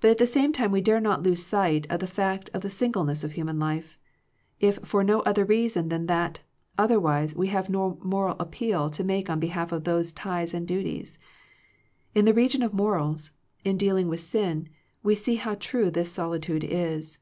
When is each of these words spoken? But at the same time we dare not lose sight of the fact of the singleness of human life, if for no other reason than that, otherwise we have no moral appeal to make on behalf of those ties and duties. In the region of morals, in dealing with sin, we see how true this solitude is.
But 0.00 0.08
at 0.10 0.16
the 0.16 0.26
same 0.26 0.52
time 0.54 0.72
we 0.72 0.80
dare 0.80 1.00
not 1.00 1.22
lose 1.22 1.42
sight 1.44 1.86
of 1.90 2.00
the 2.00 2.06
fact 2.06 2.48
of 2.54 2.62
the 2.62 2.70
singleness 2.70 3.22
of 3.22 3.32
human 3.32 3.58
life, 3.58 3.98
if 4.58 4.76
for 4.82 5.04
no 5.04 5.20
other 5.24 5.44
reason 5.44 5.90
than 5.90 6.06
that, 6.06 6.40
otherwise 6.78 7.36
we 7.36 7.48
have 7.48 7.68
no 7.68 7.98
moral 8.02 8.36
appeal 8.40 8.88
to 8.88 9.04
make 9.04 9.28
on 9.28 9.38
behalf 9.38 9.70
of 9.70 9.84
those 9.84 10.12
ties 10.12 10.54
and 10.54 10.66
duties. 10.66 11.18
In 12.14 12.24
the 12.24 12.32
region 12.32 12.62
of 12.62 12.72
morals, 12.72 13.32
in 13.62 13.76
dealing 13.76 14.08
with 14.08 14.20
sin, 14.20 14.66
we 15.02 15.14
see 15.14 15.34
how 15.34 15.56
true 15.56 15.90
this 15.90 16.10
solitude 16.10 16.64
is. 16.64 17.18